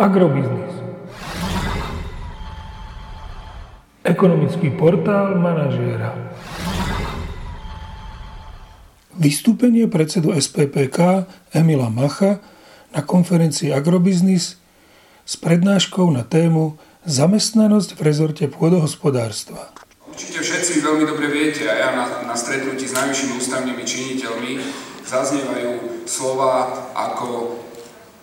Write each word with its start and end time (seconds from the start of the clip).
Agrobiznis. 0.00 0.72
Ekonomický 4.00 4.72
portál 4.72 5.36
manažéra. 5.36 6.16
Vystúpenie 9.20 9.92
predsedu 9.92 10.32
SPPK 10.32 11.28
Emila 11.52 11.92
Macha 11.92 12.40
na 12.96 13.04
konferencii 13.04 13.76
Agrobiznis 13.76 14.56
s 15.28 15.34
prednáškou 15.36 16.08
na 16.08 16.24
tému 16.24 16.80
Zamestnanosť 17.04 17.92
v 17.92 18.00
rezorte 18.00 18.44
pôdohospodárstva. 18.48 19.68
Určite 20.08 20.40
všetci 20.40 20.80
veľmi 20.80 21.04
dobre 21.04 21.28
viete, 21.28 21.68
a 21.68 21.76
ja 21.76 21.88
na, 21.92 22.04
na 22.24 22.32
stretnutí 22.40 22.88
s 22.88 22.96
najvyššími 22.96 23.36
ústavnými 23.36 23.84
činiteľmi 23.84 24.52
zaznievajú 25.04 26.08
slova 26.08 26.88
ako 26.96 27.68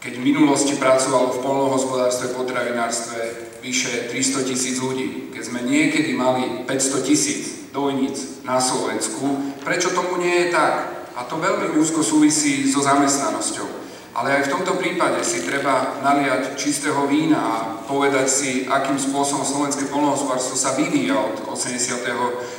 keď 0.07 0.23
v 0.23 0.27
minulosti 0.31 0.79
pracovalo 0.79 1.35
v 1.35 1.43
polnohospodárstve, 1.43 2.31
potravinárstve 2.31 3.19
vyše 3.59 4.07
300 4.07 4.47
tisíc 4.47 4.79
ľudí, 4.79 5.35
keď 5.35 5.43
sme 5.43 5.67
niekedy 5.67 6.15
mali 6.15 6.63
500 6.63 7.03
tisíc 7.03 7.67
dojníc 7.75 8.39
na 8.47 8.55
Slovensku, 8.55 9.51
prečo 9.67 9.91
tomu 9.91 10.15
nie 10.23 10.47
je 10.47 10.55
tak? 10.55 11.11
A 11.11 11.27
to 11.27 11.35
veľmi 11.35 11.75
úzko 11.75 11.99
súvisí 12.07 12.71
so 12.71 12.79
zamestnanosťou. 12.79 13.67
Ale 14.15 14.31
aj 14.31 14.47
v 14.47 14.51
tomto 14.55 14.79
prípade 14.79 15.19
si 15.27 15.43
treba 15.43 15.99
naliať 15.99 16.55
čistého 16.55 17.03
vína 17.11 17.37
a 17.43 17.55
povedať 17.83 18.27
si, 18.31 18.49
akým 18.63 18.95
spôsobom 18.95 19.43
slovenské 19.43 19.91
polnohospodárstvo 19.91 20.55
sa 20.55 20.71
vyvíja 20.79 21.19
od 21.19 21.51
89. 21.51 22.56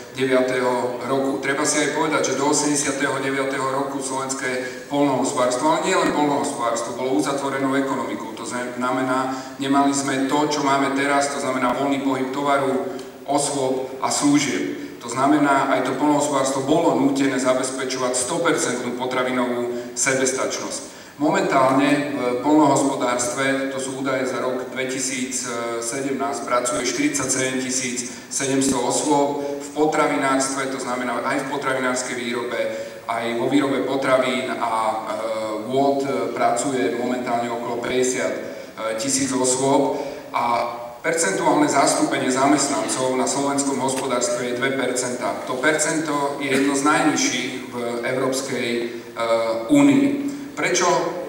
roku. 1.07 1.39
Treba 1.39 1.63
si 1.63 1.79
aj 1.79 1.95
povedať, 1.95 2.35
že 2.35 2.39
do 2.41 2.51
89. 2.51 2.99
roku 3.55 4.03
slovenské 4.03 4.51
polnohospodárstvo, 4.91 5.71
ale 5.71 5.87
nie 5.87 5.95
len 5.95 6.11
polnohospodárstvo, 6.11 6.99
bolo 6.99 7.23
uzatvorenou 7.23 7.77
ekonomikou. 7.79 8.35
To 8.35 8.43
znamená, 8.43 9.39
nemali 9.63 9.95
sme 9.95 10.27
to, 10.27 10.51
čo 10.51 10.67
máme 10.67 10.99
teraz, 10.99 11.31
to 11.31 11.39
znamená 11.39 11.77
voľný 11.79 12.03
pohyb 12.03 12.35
tovaru, 12.35 12.99
osôb 13.29 13.95
a 14.03 14.11
služieb. 14.11 14.99
To 14.99 15.07
znamená, 15.07 15.71
aj 15.79 15.87
to 15.87 15.95
polnohospodárstvo 15.95 16.67
bolo 16.67 16.99
nútené 16.99 17.39
zabezpečovať 17.39 18.13
100% 18.19 18.99
potravinovú 18.99 19.95
sebestačnosť. 19.95 20.99
Momentálne 21.19 22.15
v 22.15 22.19
polnohospodárstve, 22.47 23.75
to 23.75 23.83
sú 23.83 23.99
údaje 23.99 24.23
za 24.31 24.39
rok 24.39 24.71
2017, 24.71 26.15
pracuje 26.47 26.87
47 26.87 27.59
700 28.31 28.71
osôb, 28.79 29.43
potravinárstve, 29.79 30.75
to 30.75 30.83
znamená 30.83 31.23
aj 31.23 31.47
v 31.47 31.51
potravinárskej 31.55 32.17
výrobe, 32.19 32.59
aj 33.07 33.25
vo 33.39 33.47
výrobe 33.47 33.87
potravín 33.87 34.51
a 34.51 34.75
e, 34.83 34.97
vôd 35.71 36.03
pracuje 36.35 36.99
momentálne 36.99 37.47
okolo 37.47 37.79
50 37.79 37.87
e, 37.87 38.33
tisíc 38.99 39.31
osôb 39.31 40.03
a 40.35 40.45
percentuálne 40.99 41.71
zastúpenie 41.71 42.29
zamestnancov 42.29 43.15
na 43.15 43.25
slovenskom 43.25 43.79
hospodárstve 43.79 44.51
je 44.51 44.59
2%. 44.59 45.47
To 45.47 45.55
percento 45.63 46.43
je 46.43 46.51
jedno 46.51 46.75
z 46.75 46.83
najnižších 46.83 47.51
v 47.71 47.75
Európskej 48.03 48.69
e, 48.75 48.85
únii. 49.71 50.05
Prečo 50.59 50.87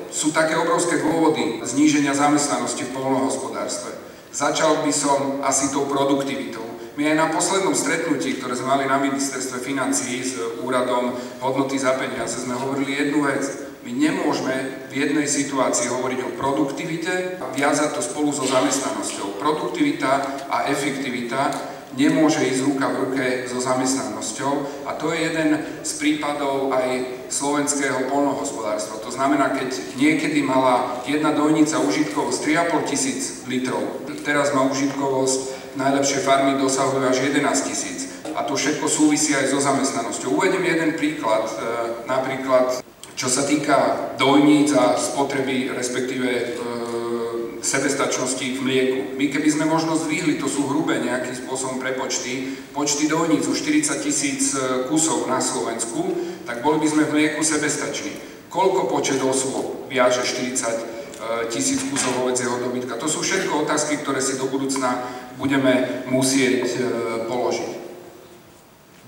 sú 0.09 0.33
také 0.33 0.57
obrovské 0.57 0.97
dôvody 0.97 1.61
zníženia 1.61 2.17
zamestnanosti 2.17 2.81
v 2.89 2.93
polnohospodárstve? 2.97 3.93
Začal 4.33 4.85
by 4.85 4.91
som 4.93 5.41
asi 5.45 5.73
tou 5.73 5.85
produktivitou. 5.89 6.68
My 6.99 7.15
aj 7.15 7.15
na 7.15 7.31
poslednom 7.31 7.71
stretnutí, 7.71 8.43
ktoré 8.43 8.59
sme 8.59 8.75
mali 8.75 8.83
na 8.83 8.99
ministerstve 8.99 9.63
financií 9.63 10.19
s 10.19 10.35
úradom 10.59 11.15
hodnoty 11.39 11.79
za 11.79 11.95
peniaze, 11.95 12.43
sme 12.43 12.59
hovorili 12.59 12.91
jednu 12.91 13.23
vec. 13.23 13.71
My 13.87 13.95
nemôžeme 13.95 14.83
v 14.91 15.07
jednej 15.07 15.23
situácii 15.23 15.87
hovoriť 15.95 16.19
o 16.27 16.35
produktivite 16.35 17.39
a 17.39 17.55
viazať 17.55 17.95
to 17.95 18.03
spolu 18.03 18.35
so 18.35 18.43
zamestnanosťou. 18.43 19.39
Produktivita 19.39 20.43
a 20.51 20.67
efektivita 20.67 21.55
nemôže 21.95 22.43
ísť 22.43 22.67
ruka 22.67 22.91
v 22.91 22.99
ruke 23.07 23.25
so 23.47 23.63
zamestnanosťou 23.63 24.83
a 24.83 24.91
to 24.99 25.15
je 25.15 25.23
jeden 25.23 25.55
z 25.79 25.91
prípadov 26.03 26.75
aj 26.75 27.15
slovenského 27.31 28.11
polnohospodárstva. 28.11 28.99
To 29.07 29.11
znamená, 29.15 29.55
keď 29.55 29.71
niekedy 29.95 30.43
mala 30.43 30.99
jedna 31.07 31.31
dojnica 31.31 31.79
užitkovosť 31.79 32.43
3,5 32.43 32.91
tisíc 32.91 33.47
litrov, 33.47 34.03
teraz 34.27 34.51
má 34.51 34.67
užitkovosť 34.67 35.58
najlepšie 35.79 36.19
farmy 36.19 36.59
dosahujú 36.59 37.07
až 37.07 37.31
11 37.31 37.39
tisíc. 37.63 38.11
A 38.35 38.43
to 38.43 38.59
všetko 38.59 38.91
súvisí 38.91 39.31
aj 39.31 39.55
so 39.55 39.63
zamestnanosťou. 39.63 40.35
Uvedem 40.35 40.61
jeden 40.67 40.99
príklad, 40.99 41.47
e, 41.47 41.55
napríklad 42.03 42.83
čo 43.15 43.27
sa 43.27 43.43
týka 43.43 44.15
dojníc 44.15 44.71
a 44.75 44.95
spotreby, 44.95 45.75
respektíve 45.75 46.29
e, 46.29 46.45
sebestačnosti 47.59 48.45
v 48.55 48.59
mlieku. 48.63 48.99
My 49.19 49.27
keby 49.27 49.49
sme 49.51 49.65
možno 49.67 49.99
zvýhli, 49.99 50.39
to 50.39 50.47
sú 50.47 50.71
hrubé 50.71 51.03
nejakým 51.03 51.35
spôsobom 51.35 51.83
prepočty, 51.83 52.55
počty 52.71 53.11
dojníc 53.11 53.43
o 53.47 53.53
40 53.55 53.99
tisíc 53.99 54.55
e, 54.55 54.87
kusov 54.87 55.27
na 55.27 55.43
Slovensku, 55.43 56.15
tak 56.47 56.63
boli 56.63 56.79
by 56.79 56.87
sme 56.87 57.03
v 57.07 57.13
mlieku 57.15 57.43
sebestační. 57.43 58.15
Koľko 58.47 58.87
počet 58.87 59.19
osôb 59.19 59.91
viaže 59.91 60.23
40 60.23 60.55
e, 60.55 60.98
tisíc 61.51 61.83
kusov 61.87 62.23
hovedzieho 62.23 62.59
dobytka? 62.63 62.95
To 62.99 63.07
sú 63.11 63.19
všetko 63.23 63.67
otázky, 63.67 63.99
ktoré 63.99 64.23
si 64.23 64.39
do 64.39 64.47
budúcna 64.47 65.03
budeme 65.39 66.03
musieť 66.11 66.67
e, 66.75 66.79
položiť. 67.27 67.79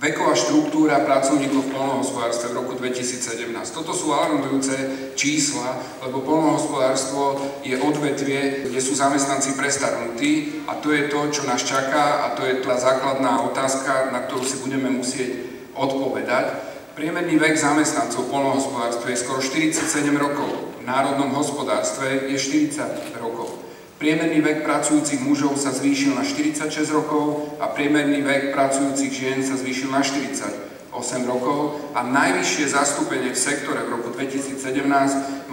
Veková 0.02 0.34
štruktúra 0.34 1.06
pracovníkov 1.06 1.70
v 1.70 1.74
polnohospodárstve 1.78 2.50
v 2.50 2.58
roku 2.58 2.74
2017. 2.74 3.54
Toto 3.70 3.94
sú 3.94 4.10
alarmujúce 4.10 4.74
čísla, 5.14 5.78
lebo 6.02 6.26
polnohospodárstvo 6.26 7.38
je 7.62 7.78
odvetvie, 7.78 8.66
kde 8.66 8.82
sú 8.82 8.98
zamestnanci 8.98 9.54
prestarnutí 9.54 10.66
a 10.66 10.82
to 10.82 10.90
je 10.90 11.06
to, 11.06 11.20
čo 11.30 11.46
nás 11.46 11.62
čaká 11.62 12.26
a 12.26 12.34
to 12.34 12.42
je 12.50 12.66
tá 12.66 12.82
základná 12.82 13.46
otázka, 13.46 14.10
na 14.10 14.26
ktorú 14.26 14.42
si 14.42 14.58
budeme 14.66 14.90
musieť 14.90 15.38
odpovedať. 15.78 16.74
Priemerný 16.98 17.38
vek 17.38 17.54
zamestnancov 17.54 18.26
v 18.26 18.32
polnohospodárstve 18.34 19.14
je 19.14 19.22
skoro 19.22 19.38
47 19.38 19.86
rokov, 20.18 20.71
národnom 20.86 21.34
hospodárstve 21.34 22.32
je 22.32 22.38
40 22.38 23.18
rokov. 23.22 23.62
Priemerný 24.02 24.42
vek 24.42 24.66
pracujúcich 24.66 25.22
mužov 25.22 25.62
sa 25.62 25.70
zvýšil 25.70 26.18
na 26.18 26.26
46 26.26 26.74
rokov 26.90 27.54
a 27.62 27.70
priemerný 27.70 28.26
vek 28.26 28.50
pracujúcich 28.50 29.14
žien 29.14 29.40
sa 29.46 29.54
zvýšil 29.54 29.94
na 29.94 30.02
48 30.02 30.90
rokov 31.30 31.78
a 31.94 32.02
najvyššie 32.02 32.66
zastúpenie 32.74 33.30
v 33.30 33.38
sektore 33.38 33.86
v 33.86 33.94
roku 33.94 34.10
2017 34.10 34.58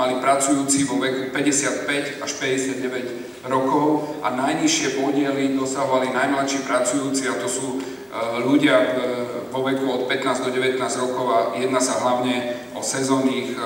mali 0.00 0.16
pracujúci 0.24 0.88
vo 0.88 0.96
veku 0.96 1.28
55 1.28 2.24
až 2.24 2.30
59 2.40 3.52
rokov 3.52 4.16
a 4.24 4.32
najnižšie 4.32 4.96
podiely 4.96 5.52
dosahovali 5.52 6.08
najmladší 6.16 6.64
pracujúci 6.64 7.28
a 7.28 7.36
to 7.36 7.52
sú 7.52 7.66
e, 7.76 7.78
ľudia 8.48 8.76
vo 9.58 9.66
veku 9.66 9.90
od 9.90 10.06
15 10.06 10.46
do 10.46 10.50
19 10.54 10.78
rokov 11.02 11.26
a 11.34 11.38
jedná 11.58 11.82
sa 11.82 11.98
hlavne 11.98 12.54
o 12.78 12.82
sezónnych 12.82 13.50
e, 13.50 13.56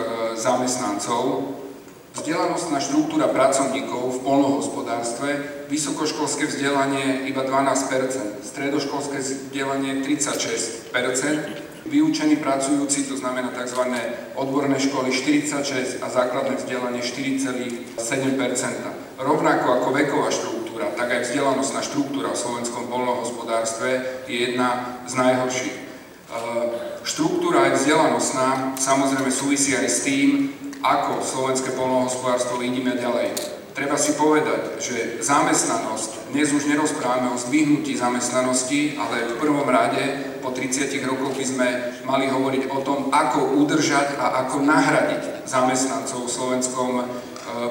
zamestnancov. 0.40 1.52
Vzdelanostná 2.16 2.80
štruktúra 2.80 3.28
pracovníkov 3.28 4.16
v 4.16 4.18
polnohospodárstve, 4.24 5.28
vysokoškolské 5.68 6.48
vzdelanie 6.48 7.28
iba 7.28 7.44
12%, 7.44 8.40
stredoškolské 8.40 9.20
vzdelanie 9.20 10.00
36%, 10.00 10.92
vyučení 11.88 12.36
pracujúci, 12.40 13.08
to 13.08 13.16
znamená 13.16 13.52
tzv. 13.52 13.84
odborné 14.36 14.80
školy 14.80 15.12
46 15.12 16.04
a 16.04 16.08
základné 16.08 16.56
vzdelanie 16.56 17.00
4,7%. 17.04 18.00
Rovnako 19.20 19.66
ako 19.80 19.88
veková 19.92 20.28
štruktúra, 20.32 20.61
tak 20.96 21.08
aj 21.08 21.20
vzdelanostná 21.28 21.80
štruktúra 21.84 22.32
v 22.32 22.42
slovenskom 22.42 22.88
polnohospodárstve 22.88 24.22
je 24.28 24.36
jedna 24.50 25.00
z 25.08 25.12
najhorších. 25.16 25.76
Štruktúra 27.02 27.68
aj 27.68 27.82
vzdelanostná 27.82 28.78
samozrejme 28.78 29.28
súvisí 29.28 29.74
aj 29.74 29.88
s 29.90 30.06
tým, 30.06 30.54
ako 30.82 31.22
slovenské 31.22 31.74
polnohospodárstvo 31.74 32.58
vidíme 32.58 32.94
ďalej. 32.94 33.34
Treba 33.72 33.96
si 33.96 34.12
povedať, 34.20 34.84
že 34.84 35.24
zamestnanosť, 35.24 36.36
dnes 36.36 36.52
už 36.52 36.68
nerozprávame 36.68 37.32
o 37.32 37.40
zdvihnutí 37.40 37.96
zamestnanosti, 37.96 39.00
ale 39.00 39.32
v 39.32 39.40
prvom 39.40 39.64
rade 39.64 40.36
po 40.44 40.52
30 40.52 40.92
rokoch 41.08 41.32
by 41.32 41.44
sme 41.46 41.68
mali 42.04 42.28
hovoriť 42.28 42.68
o 42.68 42.78
tom, 42.84 43.08
ako 43.08 43.64
udržať 43.64 44.20
a 44.20 44.44
ako 44.44 44.60
nahradiť 44.68 45.48
zamestnancov 45.48 46.28
v 46.28 46.34
slovenskom 46.36 46.90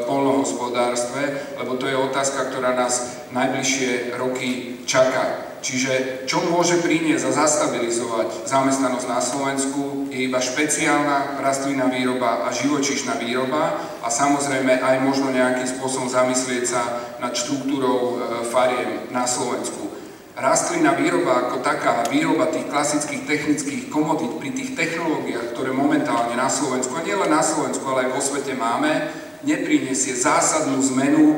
polnohospodárstve, 0.05 1.55
lebo 1.57 1.79
to 1.79 1.87
je 1.87 1.95
otázka, 1.95 2.51
ktorá 2.51 2.75
nás 2.75 3.25
najbližšie 3.31 4.15
roky 4.19 4.81
čaká. 4.83 5.51
Čiže 5.61 6.25
čo 6.25 6.41
môže 6.49 6.81
priniesť 6.81 7.29
a 7.29 7.37
zastabilizovať 7.45 8.49
zamestnanosť 8.49 9.05
na 9.05 9.21
Slovensku 9.21 10.09
je 10.09 10.25
iba 10.25 10.41
špeciálna 10.41 11.37
rastlinná 11.37 11.85
výroba 11.85 12.49
a 12.49 12.49
živočíšna 12.49 13.21
výroba 13.21 13.77
a 14.01 14.09
samozrejme 14.09 14.81
aj 14.81 15.05
možno 15.05 15.29
nejakým 15.29 15.69
spôsobom 15.69 16.09
zamyslieť 16.09 16.65
sa 16.65 16.81
nad 17.21 17.37
štruktúrou 17.37 17.97
e, 18.01 18.13
fariem 18.49 19.05
na 19.13 19.29
Slovensku. 19.29 19.93
Rastlinná 20.33 20.97
výroba 20.97 21.45
ako 21.45 21.61
taká, 21.61 22.09
výroba 22.09 22.49
tých 22.49 22.65
klasických 22.65 23.29
technických 23.29 23.93
komodít 23.93 24.41
pri 24.41 24.49
tých 24.57 24.73
technológiách, 24.73 25.53
ktoré 25.53 25.69
momentálne 25.69 26.33
na 26.33 26.49
Slovensku, 26.49 26.97
a 26.97 27.05
nielen 27.05 27.29
na 27.29 27.45
Slovensku, 27.45 27.85
ale 27.85 28.09
aj 28.09 28.17
vo 28.17 28.21
svete 28.25 28.57
máme, 28.57 29.13
nepriniesie 29.43 30.13
zásadnú 30.17 30.81
zmenu 30.95 31.37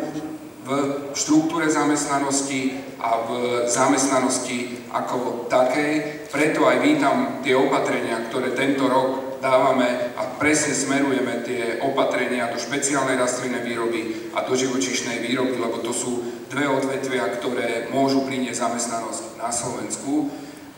štruktúre 1.11 1.67
zamestnanosti 1.67 2.79
a 3.03 3.19
v 3.27 3.29
zamestnanosti 3.67 4.87
ako 4.95 5.51
takej. 5.51 6.23
Preto 6.31 6.63
aj 6.63 6.77
vítam 6.79 7.43
tie 7.43 7.51
opatrenia, 7.51 8.23
ktoré 8.31 8.55
tento 8.55 8.87
rok 8.87 9.39
dávame 9.43 10.15
a 10.15 10.23
presne 10.39 10.71
smerujeme 10.71 11.43
tie 11.43 11.83
opatrenia 11.83 12.47
do 12.47 12.55
špeciálnej 12.55 13.19
rastlinnej 13.19 13.59
výroby 13.67 14.31
a 14.31 14.47
do 14.47 14.55
živočišnej 14.55 15.19
výroby, 15.19 15.59
lebo 15.59 15.83
to 15.83 15.91
sú 15.91 16.23
dve 16.47 16.63
odvetvia, 16.63 17.27
ktoré 17.27 17.91
môžu 17.91 18.23
priniesť 18.23 18.63
zamestnanosť 18.63 19.23
na 19.43 19.51
Slovensku. 19.51 20.31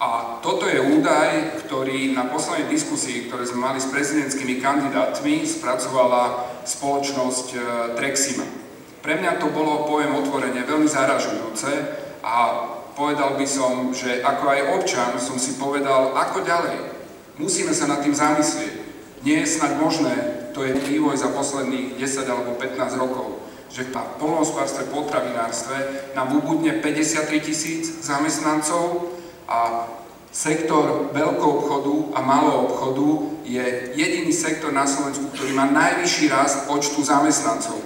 A 0.05 0.37
toto 0.37 0.69
je 0.69 0.77
údaj, 0.77 1.65
ktorý 1.65 2.13
na 2.13 2.29
poslednej 2.29 2.69
diskusii, 2.69 3.25
ktoré 3.25 3.41
sme 3.41 3.73
mali 3.73 3.81
s 3.81 3.89
prezidentskými 3.89 4.61
kandidátmi, 4.61 5.41
spracovala 5.49 6.45
spoločnosť 6.61 7.47
e, 7.49 7.57
Trexima. 7.97 8.45
Pre 9.01 9.13
mňa 9.17 9.41
to 9.41 9.49
bolo, 9.49 9.89
poviem 9.89 10.13
otvorene, 10.13 10.61
veľmi 10.61 10.85
zaražujúce 10.85 11.71
a 12.21 12.35
povedal 12.93 13.33
by 13.33 13.49
som, 13.49 13.97
že 13.97 14.21
ako 14.21 14.45
aj 14.45 14.61
občan 14.77 15.11
som 15.17 15.41
si 15.41 15.57
povedal, 15.57 16.13
ako 16.13 16.45
ďalej. 16.45 16.85
Musíme 17.41 17.73
sa 17.73 17.89
nad 17.89 18.05
tým 18.05 18.13
zamyslieť. 18.13 18.85
Nie 19.25 19.41
je 19.41 19.57
snad 19.57 19.81
možné, 19.81 20.13
to 20.53 20.69
je 20.69 20.85
vývoj 20.85 21.17
za 21.17 21.33
posledných 21.33 21.97
10 21.97 22.29
alebo 22.29 22.53
15 22.61 23.01
rokov, 23.01 23.41
že 23.73 23.89
na 23.89 24.05
polnohospodárstve, 24.21 24.85
potravinárstve 24.93 25.77
nám 26.13 26.29
ubudne 26.29 26.77
53 26.77 27.25
tisíc 27.41 28.05
zamestnancov 28.05 29.14
a 29.47 29.89
sektor 30.35 31.15
veľkou 31.15 31.51
obchodu 31.63 31.95
a 32.17 32.19
malou 32.19 32.67
obchodu 32.67 33.07
je 33.47 33.65
jediný 33.95 34.33
sektor 34.35 34.73
na 34.75 34.83
Slovensku, 34.83 35.31
ktorý 35.31 35.55
má 35.55 35.69
najvyšší 35.69 36.25
rast 36.27 36.67
počtu 36.67 37.05
zamestnancov. 37.05 37.79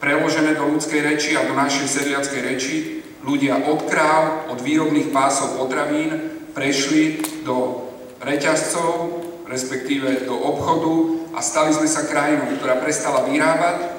Preložené 0.00 0.56
do 0.56 0.64
ľudskej 0.70 1.00
reči 1.04 1.36
a 1.36 1.44
do 1.44 1.52
našej 1.52 1.86
seriackej 1.86 2.40
reči, 2.40 2.74
ľudia 3.20 3.68
od 3.68 3.84
kráv, 3.84 4.48
od 4.48 4.64
výrobných 4.64 5.12
pásov 5.12 5.60
potravín 5.60 6.40
prešli 6.56 7.20
do 7.44 7.84
reťazcov, 8.24 9.20
respektíve 9.44 10.24
do 10.24 10.40
obchodu 10.40 10.94
a 11.36 11.44
stali 11.44 11.74
sme 11.74 11.90
sa 11.90 12.08
krajinou, 12.08 12.56
ktorá 12.56 12.80
prestala 12.80 13.28
vyrábať 13.28 13.92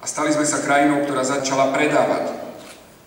a 0.00 0.04
stali 0.06 0.32
sme 0.32 0.46
sa 0.46 0.62
krajinou, 0.62 1.04
ktorá 1.04 1.26
začala 1.26 1.74
predávať. 1.74 2.37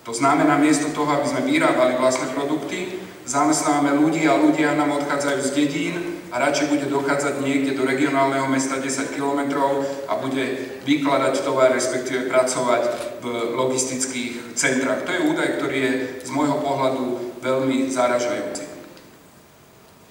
To 0.01 0.13
znamená, 0.13 0.57
miesto 0.57 0.89
toho, 0.89 1.13
aby 1.13 1.29
sme 1.29 1.45
vyrábali 1.45 1.93
vlastné 2.01 2.33
produkty, 2.33 2.97
zamestnávame 3.29 3.93
ľudí 4.01 4.25
a 4.25 4.33
ľudia 4.33 4.73
nám 4.73 4.97
odchádzajú 4.97 5.39
z 5.45 5.51
dedín 5.53 5.95
a 6.33 6.41
radšej 6.41 6.73
bude 6.73 6.87
dochádzať 6.89 7.45
niekde 7.45 7.77
do 7.77 7.85
regionálneho 7.85 8.49
mesta 8.49 8.81
10 8.81 9.13
km 9.13 9.61
a 10.09 10.13
bude 10.17 10.73
vykladať 10.89 11.45
tovar, 11.45 11.69
respektíve 11.69 12.33
pracovať 12.33 12.83
v 13.21 13.25
logistických 13.53 14.57
centrách. 14.57 15.05
To 15.05 15.11
je 15.13 15.25
údaj, 15.29 15.49
ktorý 15.61 15.77
je 15.77 15.93
z 16.25 16.29
môjho 16.33 16.57
pohľadu 16.65 17.37
veľmi 17.45 17.93
zaražajúci. 17.93 18.65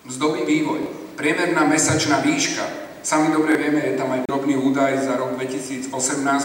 Mzdový 0.07 0.47
vývoj. 0.47 0.81
Priemerná 1.19 1.67
mesačná 1.67 2.23
výška 2.23 2.90
Sami 3.01 3.33
dobre 3.33 3.57
vieme, 3.57 3.81
je 3.81 3.97
tam 3.97 4.13
aj 4.13 4.29
drobný 4.29 4.61
údaj 4.61 5.09
za 5.09 5.17
rok 5.17 5.33
2018. 5.41 5.89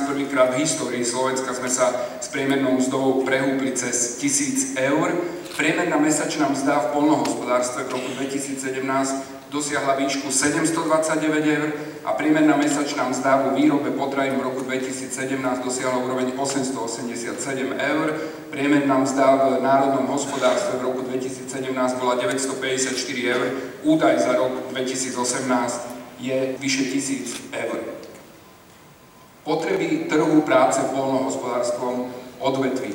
Prvýkrát 0.07 0.56
v 0.56 0.63
histórii 0.63 1.04
Slovenska 1.04 1.52
sme 1.52 1.68
sa 1.68 1.92
s 2.24 2.31
priemernou 2.31 2.80
mzdou 2.80 3.28
prehúpli 3.28 3.75
cez 3.75 4.24
1000 4.24 4.80
eur. 4.80 5.19
Priemerná 5.60 6.00
mesačná 6.00 6.48
mzda 6.48 6.80
v 6.80 6.88
polnohospodárstve 6.96 7.92
v 7.92 8.00
roku 8.00 8.07
2017 8.16 8.72
dosiahla 9.52 10.00
výšku 10.00 10.31
729 10.31 11.44
eur 11.60 11.69
a 12.07 12.16
priemerná 12.16 12.56
mesačná 12.56 13.04
mzda 13.12 13.44
vo 13.44 13.50
výrobe 13.52 13.92
potravín 13.92 14.40
v 14.40 14.48
roku 14.48 14.63
2017 14.63 15.12
dosiahla 15.60 16.00
úroveň 16.07 16.40
887 16.40 17.36
eur. 17.75 18.07
Priemerná 18.48 18.96
mzda 19.04 19.60
v 19.60 19.60
národnom 19.60 20.07
hospodárstve 20.07 20.80
v 20.80 20.88
roku 20.88 21.04
2017 21.04 21.52
bola 22.00 22.16
954 22.16 22.96
eur. 23.28 23.46
Údaj 23.84 24.24
za 24.24 24.40
rok 24.40 24.72
2018 24.72 25.94
je 26.19 26.56
vyše 26.59 26.83
tisíc 26.91 27.38
eur. 27.51 27.79
Potreby 29.44 30.09
trhu 30.09 30.41
práce 30.41 30.81
v 30.81 30.94
polnohospodárskom 30.94 32.09
odvetví. 32.39 32.94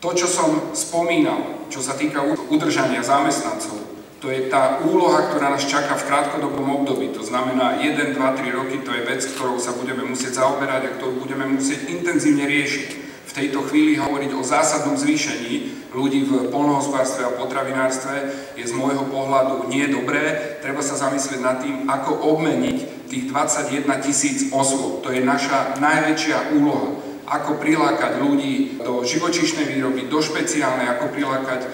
To, 0.00 0.12
čo 0.12 0.28
som 0.28 0.72
spomínal, 0.72 1.68
čo 1.68 1.80
sa 1.80 1.96
týka 1.96 2.20
udržania 2.52 3.04
zamestnancov, 3.04 3.80
to 4.20 4.28
je 4.28 4.52
tá 4.52 4.84
úloha, 4.84 5.32
ktorá 5.32 5.48
nás 5.48 5.64
čaká 5.64 5.96
v 5.96 6.04
krátkodobom 6.04 6.84
období. 6.84 7.08
To 7.16 7.24
znamená 7.24 7.80
1, 7.80 8.12
2, 8.12 8.20
3 8.20 8.52
roky, 8.52 8.76
to 8.84 8.92
je 8.92 9.08
vec, 9.08 9.24
ktorou 9.24 9.56
sa 9.56 9.72
budeme 9.72 10.04
musieť 10.04 10.44
zaoberať 10.44 10.82
a 10.84 10.94
ktorú 11.00 11.24
budeme 11.24 11.48
musieť 11.48 11.88
intenzívne 11.88 12.44
riešiť 12.44 13.09
tejto 13.40 13.64
chvíli 13.72 13.96
hovoriť 13.96 14.36
o 14.36 14.44
zásadnom 14.44 15.00
zvýšení 15.00 15.88
ľudí 15.96 16.28
v 16.28 16.52
polnohospodárstve 16.52 17.24
a 17.24 17.36
potravinárstve 17.40 18.14
je 18.60 18.64
z 18.68 18.76
môjho 18.76 19.08
pohľadu 19.08 19.72
nie 19.72 19.88
dobré. 19.88 20.58
Treba 20.60 20.84
sa 20.84 21.00
zamyslieť 21.00 21.40
nad 21.40 21.64
tým, 21.64 21.88
ako 21.88 22.20
obmeniť 22.36 23.08
tých 23.08 23.24
21 23.32 23.88
tisíc 24.04 24.52
osôb. 24.52 25.00
To 25.02 25.08
je 25.10 25.24
naša 25.24 25.80
najväčšia 25.80 26.54
úloha. 26.60 27.00
Ako 27.30 27.62
prilákať 27.62 28.20
ľudí 28.20 28.82
do 28.82 29.06
živočišnej 29.06 29.66
výroby, 29.72 30.10
do 30.10 30.20
špeciálnej, 30.20 30.90
ako 30.90 31.14
prilákať 31.14 31.60
e, 31.62 31.68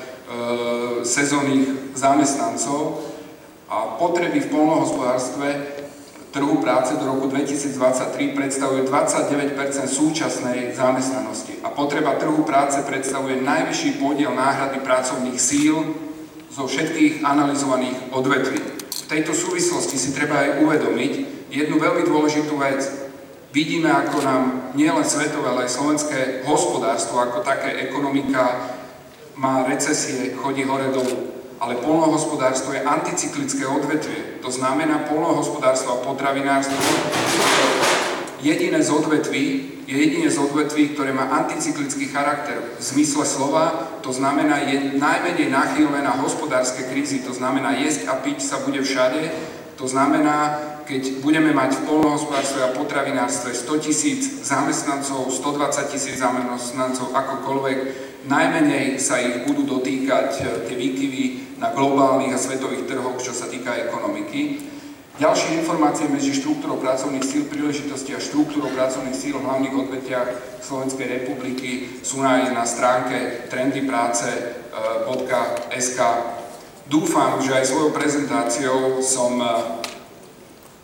sezónnych 1.03 1.97
zamestnancov. 1.97 3.03
A 3.67 3.99
potreby 3.99 4.45
v 4.45 4.53
polnohospodárstve 4.53 5.76
trhu 6.37 6.61
práce 6.61 6.93
do 7.01 7.09
roku 7.09 7.33
2023 7.33 8.37
predstavuje 8.37 8.85
29% 8.85 9.57
súčasnej 9.89 10.77
zamestnanosti 10.77 11.65
a 11.65 11.73
potreba 11.73 12.21
trhu 12.21 12.45
práce 12.45 12.77
predstavuje 12.85 13.41
najvyšší 13.41 13.97
podiel 13.97 14.37
náhrady 14.37 14.85
pracovných 14.85 15.41
síl 15.41 15.97
zo 16.53 16.69
všetkých 16.69 17.25
analyzovaných 17.25 18.13
odvetví. 18.13 18.61
V 18.85 19.07
tejto 19.09 19.33
súvislosti 19.33 19.97
si 19.97 20.13
treba 20.13 20.45
aj 20.45 20.61
uvedomiť 20.61 21.13
jednu 21.49 21.81
veľmi 21.81 22.05
dôležitú 22.05 22.53
vec. 22.61 22.85
Vidíme, 23.57 23.89
ako 23.89 24.21
nám 24.21 24.43
nielen 24.77 25.09
svetové, 25.09 25.49
ale 25.49 25.65
aj 25.65 25.73
slovenské 25.73 26.19
hospodárstvo, 26.45 27.17
ako 27.17 27.41
také 27.41 27.89
ekonomika 27.89 28.77
má 29.41 29.65
recesie, 29.65 30.37
chodí 30.37 30.69
hore 30.69 30.93
dolu 30.93 31.36
ale 31.61 31.81
polnohospodárstvo 31.81 32.73
je 32.73 32.85
anticyklické 32.85 33.67
odvetvie. 33.67 34.41
To 34.45 34.51
znamená, 34.53 35.09
polnohospodárstvo 35.09 35.93
a 35.93 36.03
potravinárstvo 36.05 36.77
jediné 38.43 38.83
z 38.83 38.91
odvetví, 38.91 39.45
je 39.87 39.95
jediné 39.95 40.31
z 40.31 40.39
odvetví, 40.39 40.99
ktoré 40.99 41.15
má 41.15 41.31
anticyklický 41.31 42.11
charakter. 42.11 42.59
V 42.79 42.83
zmysle 42.83 43.25
slova 43.27 43.87
to 44.03 44.13
znamená, 44.13 44.63
je 44.67 44.99
najmenej 44.99 45.51
nachýlené 45.51 46.03
na 46.03 46.15
hospodárske 46.19 46.87
krízy. 46.91 47.23
To 47.27 47.35
znamená, 47.35 47.79
jesť 47.79 48.11
a 48.11 48.19
piť 48.19 48.39
sa 48.43 48.63
bude 48.63 48.83
všade. 48.83 49.31
To 49.77 49.87
znamená, 49.87 50.59
keď 50.87 51.21
budeme 51.21 51.51
mať 51.51 51.83
v 51.83 51.85
polnohospodárstve 51.91 52.61
a 52.63 52.75
potravinárstve 52.75 53.51
100 53.55 53.85
tisíc 53.85 54.23
zamestnancov, 54.47 55.31
120 55.31 55.93
tisíc 55.93 56.17
zamestnancov, 56.19 57.11
akokoľvek, 57.13 57.79
najmenej 58.27 58.99
sa 58.99 59.23
ich 59.23 59.47
budú 59.47 59.63
dotýkať 59.79 60.31
eh, 60.43 60.47
tie 60.67 60.77
výkyvy 60.77 61.23
na 61.63 61.71
globálnych 61.73 62.35
a 62.35 62.39
svetových 62.39 62.85
trhoch, 62.85 63.17
čo 63.23 63.33
sa 63.33 63.49
týka 63.49 63.73
ekonomiky. 63.89 64.61
Ďalšie 65.17 65.65
informácie 65.65 66.13
medzi 66.13 66.37
štruktúrou 66.37 66.77
pracovných 66.77 67.25
síl, 67.25 67.49
príležitosti 67.49 68.13
a 68.13 68.21
štruktúrou 68.21 68.69
pracovných 68.77 69.17
síl 69.17 69.41
v 69.41 69.49
hlavných 69.49 69.73
odvetiach 69.73 70.61
Slovenskej 70.61 71.09
republiky 71.09 71.89
sú 72.05 72.21
aj 72.21 72.53
na 72.53 72.69
stránke 72.69 73.49
trendypráce.sk. 73.49 75.99
Dúfam, 76.87 77.41
že 77.41 77.57
aj 77.57 77.65
svojou 77.65 77.97
prezentáciou 77.97 79.01
som 79.01 79.41
eh, 79.41 79.81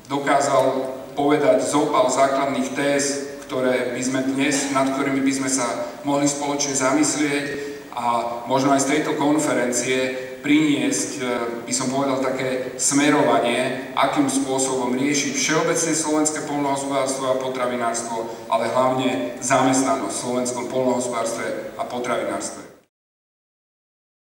dokázal 0.08 0.96
povedať 1.12 1.68
zopal 1.68 2.08
základných 2.08 2.72
téz, 2.72 3.31
ktoré 3.52 3.92
by 3.92 4.00
sme 4.00 4.20
dnes, 4.32 4.72
nad 4.72 4.88
ktorými 4.96 5.20
by 5.20 5.32
sme 5.44 5.50
sa 5.52 5.92
mohli 6.08 6.24
spoločne 6.24 6.72
zamyslieť 6.72 7.46
a 7.92 8.04
možno 8.48 8.72
aj 8.72 8.80
z 8.80 8.90
tejto 8.96 9.20
konferencie 9.20 10.32
priniesť, 10.40 11.10
e, 11.20 11.22
by 11.68 11.72
som 11.76 11.92
povedal, 11.92 12.24
také 12.24 12.72
smerovanie, 12.80 13.92
akým 13.92 14.24
spôsobom 14.32 14.96
riešiť 14.96 15.36
všeobecne 15.36 15.92
slovenské 15.92 16.48
polnohospodárstvo 16.48 17.28
a 17.28 17.38
potravinárstvo, 17.44 18.48
ale 18.48 18.72
hlavne 18.72 19.36
zamestnanosť 19.44 20.16
v 20.16 20.22
slovenskom 20.24 20.64
polnohospodárstve 20.72 21.76
a 21.76 21.84
potravinárstve. 21.84 22.71